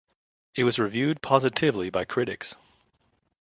[0.55, 2.55] It was reviewed positively by critics.